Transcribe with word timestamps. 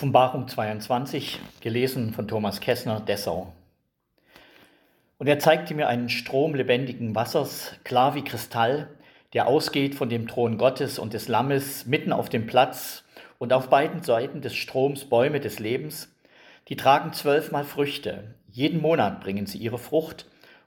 Offenbarung 0.00 0.48
22, 0.48 1.40
gelesen 1.60 2.14
von 2.14 2.26
Thomas 2.26 2.60
Kessner, 2.60 3.00
Dessau. 3.00 3.52
Und 5.18 5.26
er 5.26 5.38
zeigte 5.38 5.74
mir 5.74 5.88
einen 5.88 6.08
Strom 6.08 6.54
lebendigen 6.54 7.14
Wassers, 7.14 7.74
klar 7.84 8.14
wie 8.14 8.24
Kristall, 8.24 8.88
der 9.34 9.46
ausgeht 9.46 9.94
von 9.94 10.08
dem 10.08 10.26
Thron 10.26 10.56
Gottes 10.56 10.98
und 10.98 11.12
des 11.12 11.28
Lammes 11.28 11.84
mitten 11.84 12.14
auf 12.14 12.30
dem 12.30 12.46
Platz 12.46 13.04
und 13.38 13.52
auf 13.52 13.68
beiden 13.68 14.02
Seiten 14.02 14.40
des 14.40 14.56
Stroms 14.56 15.04
Bäume 15.04 15.38
des 15.38 15.58
Lebens, 15.58 16.10
die 16.68 16.76
tragen 16.76 17.12
zwölfmal 17.12 17.64
Früchte. 17.64 18.36
Jeden 18.50 18.80
Monat 18.80 19.20
bringen 19.20 19.44
sie 19.44 19.58
ihre 19.58 19.76
Frucht 19.76 20.24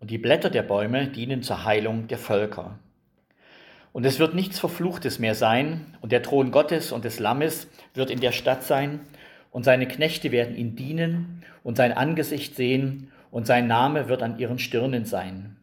und 0.00 0.10
die 0.10 0.18
Blätter 0.18 0.50
der 0.50 0.64
Bäume 0.64 1.08
dienen 1.08 1.42
zur 1.42 1.64
Heilung 1.64 2.08
der 2.08 2.18
Völker. 2.18 2.78
Und 3.94 4.04
es 4.04 4.18
wird 4.18 4.34
nichts 4.34 4.58
Verfluchtes 4.58 5.20
mehr 5.20 5.36
sein, 5.36 5.86
und 6.00 6.10
der 6.10 6.24
Thron 6.24 6.50
Gottes 6.50 6.90
und 6.90 7.04
des 7.04 7.20
Lammes 7.20 7.68
wird 7.94 8.10
in 8.10 8.18
der 8.18 8.32
Stadt 8.32 8.64
sein, 8.64 8.98
und 9.52 9.62
seine 9.62 9.86
Knechte 9.86 10.32
werden 10.32 10.56
ihn 10.56 10.74
dienen 10.74 11.44
und 11.62 11.76
sein 11.76 11.92
Angesicht 11.92 12.56
sehen, 12.56 13.12
und 13.30 13.46
sein 13.46 13.68
Name 13.68 14.08
wird 14.08 14.20
an 14.24 14.40
ihren 14.40 14.58
Stirnen 14.58 15.04
sein. 15.04 15.58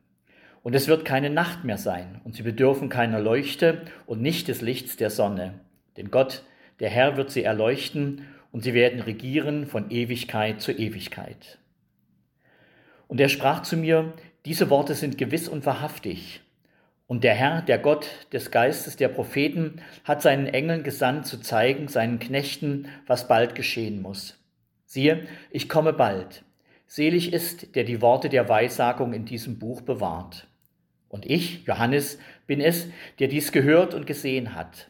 Und 0.63 0.75
es 0.75 0.88
wird 0.88 1.03
keine 1.03 1.30
Nacht 1.30 1.66
mehr 1.66 1.77
sein, 1.77 2.22
und 2.23 2.34
sie 2.34 2.44
bedürfen 2.44 2.88
keiner 2.88 3.20
Leuchte 3.20 3.81
und 4.05 4.22
nicht 4.22 4.48
des 4.48 4.61
Lichts 4.61 4.95
der 4.95 5.09
Sonne. 5.09 5.55
Denn 5.98 6.09
Gott, 6.09 6.44
der 6.80 6.89
Herr, 6.89 7.17
wird 7.17 7.31
sie 7.31 7.44
erleuchten, 7.44 8.27
und 8.53 8.63
sie 8.63 8.73
werden 8.73 9.02
regieren 9.02 9.66
von 9.67 9.91
Ewigkeit 9.91 10.61
zu 10.61 10.72
Ewigkeit. 10.72 11.59
Und 13.09 13.20
er 13.20 13.27
sprach 13.27 13.63
zu 13.63 13.75
mir, 13.75 14.13
diese 14.45 14.70
Worte 14.70 14.95
sind 14.95 15.17
gewiss 15.17 15.50
und 15.50 15.66
wahrhaftig. 15.66 16.39
Und 17.11 17.25
der 17.25 17.33
Herr, 17.33 17.61
der 17.61 17.77
Gott 17.77 18.07
des 18.31 18.51
Geistes 18.51 18.95
der 18.95 19.09
Propheten, 19.09 19.81
hat 20.05 20.21
seinen 20.21 20.47
Engeln 20.47 20.81
gesandt, 20.81 21.27
zu 21.27 21.41
zeigen 21.41 21.89
seinen 21.89 22.19
Knechten, 22.19 22.88
was 23.05 23.27
bald 23.27 23.53
geschehen 23.53 24.02
muss. 24.02 24.39
Siehe, 24.85 25.27
ich 25.49 25.67
komme 25.67 25.91
bald. 25.91 26.45
Selig 26.88 27.33
ist, 27.33 27.75
der 27.75 27.83
die 27.83 28.02
Worte 28.02 28.30
der 28.30 28.47
Weissagung 28.47 29.11
in 29.11 29.25
diesem 29.25 29.59
Buch 29.59 29.81
bewahrt. 29.81 30.47
Und 31.09 31.30
ich, 31.30 31.66
Johannes, 31.66 32.17
bin 32.47 32.61
es, 32.61 32.88
der 33.19 33.27
dies 33.27 33.52
gehört 33.52 33.93
und 33.93 34.08
gesehen 34.08 34.55
hat. 34.55 34.89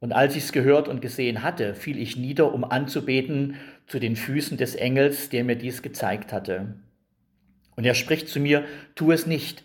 Und 0.00 0.10
als 0.10 0.34
ich 0.34 0.42
es 0.42 0.52
gehört 0.52 0.88
und 0.88 1.00
gesehen 1.00 1.44
hatte, 1.44 1.76
fiel 1.76 1.96
ich 1.96 2.16
nieder, 2.16 2.52
um 2.52 2.64
anzubeten 2.64 3.54
zu 3.86 4.00
den 4.00 4.16
Füßen 4.16 4.56
des 4.56 4.74
Engels, 4.74 5.28
der 5.28 5.44
mir 5.44 5.54
dies 5.54 5.80
gezeigt 5.80 6.32
hatte. 6.32 6.74
Und 7.76 7.84
er 7.84 7.94
spricht 7.94 8.28
zu 8.28 8.40
mir, 8.40 8.64
tu 8.96 9.12
es 9.12 9.28
nicht, 9.28 9.62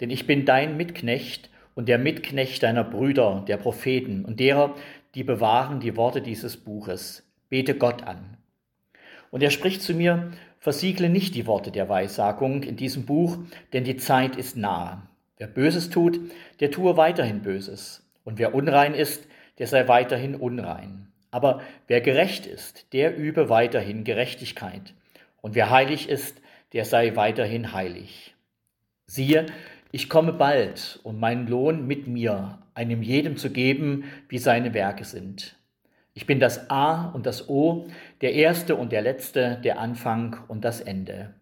denn 0.00 0.10
ich 0.10 0.26
bin 0.26 0.44
dein 0.44 0.76
Mitknecht 0.76 1.50
und 1.74 1.88
der 1.88 1.98
Mitknecht 1.98 2.62
deiner 2.62 2.84
Brüder, 2.84 3.44
der 3.46 3.56
Propheten 3.56 4.24
und 4.24 4.40
derer, 4.40 4.74
die 5.14 5.24
bewahren 5.24 5.80
die 5.80 5.96
Worte 5.96 6.20
dieses 6.20 6.56
Buches. 6.56 7.28
Bete 7.48 7.76
Gott 7.76 8.02
an. 8.02 8.36
Und 9.30 9.42
er 9.42 9.50
spricht 9.50 9.82
zu 9.82 9.94
mir, 9.94 10.32
versiegle 10.58 11.08
nicht 11.08 11.34
die 11.34 11.46
Worte 11.46 11.70
der 11.70 11.88
Weissagung 11.88 12.62
in 12.62 12.76
diesem 12.76 13.04
Buch, 13.04 13.38
denn 13.72 13.84
die 13.84 13.96
Zeit 13.96 14.36
ist 14.36 14.56
nahe. 14.56 15.02
Wer 15.36 15.48
Böses 15.48 15.90
tut, 15.90 16.20
der 16.60 16.70
tue 16.70 16.96
weiterhin 16.96 17.42
Böses. 17.42 18.08
Und 18.24 18.38
wer 18.38 18.54
unrein 18.54 18.94
ist, 18.94 19.26
der 19.58 19.66
sei 19.66 19.88
weiterhin 19.88 20.34
unrein. 20.34 21.08
Aber 21.30 21.60
wer 21.88 22.00
gerecht 22.00 22.46
ist, 22.46 22.92
der 22.92 23.16
übe 23.16 23.48
weiterhin 23.48 24.04
Gerechtigkeit. 24.04 24.94
Und 25.40 25.54
wer 25.54 25.70
heilig 25.70 26.08
ist, 26.08 26.40
der 26.72 26.84
sei 26.84 27.16
weiterhin 27.16 27.72
heilig. 27.72 28.34
Siehe, 29.06 29.46
ich 29.94 30.08
komme 30.08 30.32
bald, 30.32 30.98
um 31.04 31.20
meinen 31.20 31.46
Lohn 31.46 31.86
mit 31.86 32.08
mir 32.08 32.58
einem 32.74 33.00
jedem 33.00 33.36
zu 33.36 33.50
geben, 33.50 34.02
wie 34.28 34.38
seine 34.38 34.74
Werke 34.74 35.04
sind. 35.04 35.56
Ich 36.14 36.26
bin 36.26 36.40
das 36.40 36.68
A 36.68 37.10
und 37.10 37.26
das 37.26 37.48
O, 37.48 37.86
der 38.20 38.32
Erste 38.32 38.74
und 38.74 38.90
der 38.90 39.02
Letzte, 39.02 39.60
der 39.62 39.78
Anfang 39.78 40.36
und 40.48 40.64
das 40.64 40.80
Ende. 40.80 41.34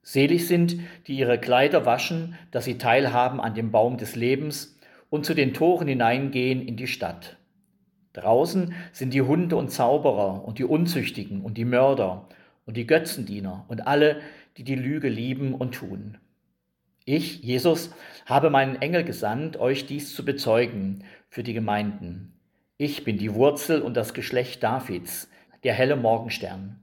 Selig 0.00 0.46
sind, 0.46 0.80
die 1.08 1.18
ihre 1.18 1.36
Kleider 1.36 1.84
waschen, 1.84 2.38
dass 2.52 2.64
sie 2.64 2.78
teilhaben 2.78 3.38
an 3.38 3.52
dem 3.52 3.70
Baum 3.70 3.98
des 3.98 4.16
Lebens 4.16 4.78
und 5.10 5.26
zu 5.26 5.34
den 5.34 5.52
Toren 5.52 5.88
hineingehen 5.88 6.66
in 6.66 6.78
die 6.78 6.86
Stadt. 6.86 7.36
Draußen 8.14 8.72
sind 8.92 9.12
die 9.12 9.20
Hunde 9.20 9.56
und 9.56 9.70
Zauberer 9.70 10.42
und 10.42 10.58
die 10.58 10.64
Unzüchtigen 10.64 11.42
und 11.42 11.58
die 11.58 11.66
Mörder 11.66 12.30
und 12.64 12.78
die 12.78 12.86
Götzendiener 12.86 13.66
und 13.68 13.86
alle, 13.86 14.22
die 14.56 14.64
die 14.64 14.74
Lüge 14.74 15.10
lieben 15.10 15.52
und 15.52 15.74
tun. 15.74 16.16
Ich, 17.08 17.42
Jesus, 17.42 17.90
habe 18.26 18.50
meinen 18.50 18.82
Engel 18.82 19.02
gesandt, 19.02 19.56
euch 19.56 19.86
dies 19.86 20.14
zu 20.14 20.26
bezeugen 20.26 21.04
für 21.30 21.42
die 21.42 21.54
Gemeinden. 21.54 22.34
Ich 22.76 23.02
bin 23.02 23.16
die 23.16 23.32
Wurzel 23.32 23.80
und 23.80 23.96
das 23.96 24.12
Geschlecht 24.12 24.62
Davids, 24.62 25.30
der 25.64 25.72
helle 25.72 25.96
Morgenstern. 25.96 26.82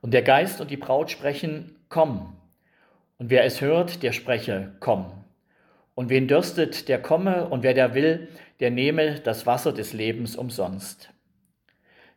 Und 0.00 0.14
der 0.14 0.22
Geist 0.22 0.62
und 0.62 0.70
die 0.70 0.78
Braut 0.78 1.10
sprechen, 1.10 1.76
komm. 1.90 2.38
Und 3.18 3.28
wer 3.28 3.44
es 3.44 3.60
hört, 3.60 4.02
der 4.02 4.12
spreche, 4.12 4.72
komm. 4.80 5.12
Und 5.94 6.08
wen 6.08 6.26
dürstet, 6.26 6.88
der 6.88 7.02
komme, 7.02 7.50
und 7.50 7.62
wer 7.62 7.74
der 7.74 7.92
will, 7.92 8.28
der 8.60 8.70
nehme 8.70 9.20
das 9.20 9.44
Wasser 9.44 9.74
des 9.74 9.92
Lebens 9.92 10.36
umsonst. 10.36 11.10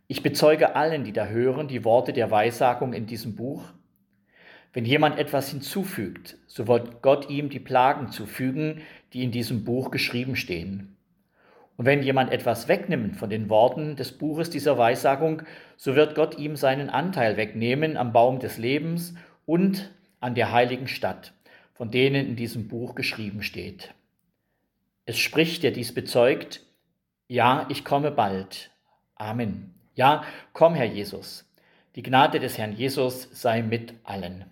Ich 0.08 0.24
bezeuge 0.24 0.78
allen, 0.78 1.04
die 1.04 1.12
da 1.12 1.26
hören, 1.26 1.68
die 1.68 1.84
Worte 1.84 2.14
der 2.14 2.32
Weissagung 2.32 2.94
in 2.94 3.06
diesem 3.06 3.36
Buch, 3.36 3.64
wenn 4.74 4.86
jemand 4.86 5.18
etwas 5.18 5.50
hinzufügt, 5.50 6.38
so 6.48 6.68
wird 6.68 7.02
Gott 7.02 7.30
ihm 7.30 7.50
die 7.50 7.60
Plagen 7.60 8.12
zufügen, 8.12 8.82
die 9.14 9.24
in 9.24 9.32
diesem 9.32 9.64
Buch 9.66 9.92
geschrieben 9.92 10.36
stehen. 10.36 10.96
Und 11.78 11.86
wenn 11.86 12.04
jemand 12.04 12.32
etwas 12.32 12.68
wegnimmt 12.68 13.18
von 13.18 13.30
den 13.30 13.50
Worten 13.50 13.96
des 13.96 14.12
Buches 14.12 14.50
dieser 14.50 14.78
Weissagung, 14.78 15.42
so 15.78 15.96
wird 15.96 16.16
Gott 16.16 16.38
ihm 16.38 16.56
seinen 16.56 16.90
Anteil 16.90 17.38
wegnehmen 17.38 17.98
am 17.98 18.14
Baum 18.14 18.40
des 18.40 18.58
Lebens 18.58 19.16
und 19.46 19.92
an 20.20 20.36
der 20.36 20.52
heiligen 20.52 20.88
Stadt, 20.88 21.34
von 21.74 21.90
denen 21.90 22.28
in 22.28 22.36
diesem 22.36 22.68
Buch 22.68 22.96
geschrieben 22.96 23.42
steht. 23.42 23.94
Es 25.06 25.18
spricht, 25.18 25.64
der 25.64 25.72
dies 25.72 25.94
bezeugt, 25.94 26.62
ja, 27.28 27.66
ich 27.70 27.84
komme 27.84 28.12
bald. 28.12 28.70
Amen. 29.16 29.74
Ja, 29.96 30.24
komm, 30.54 30.76
Herr 30.76 30.86
Jesus. 30.86 31.50
Die 31.96 32.04
Gnade 32.04 32.40
des 32.40 32.58
Herrn 32.58 32.74
Jesus 32.74 33.28
sei 33.34 33.62
mit 33.62 33.96
allen. 34.04 34.46